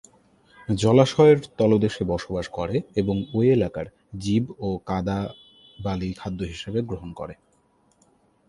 [0.75, 3.87] জলাশয়ের তলদেশে বসবাস করে এবং ঐ এলাকার
[4.17, 7.35] জীব ও কাঁদা-বালি খাদ্য হিসেবে গ্রহণ করে।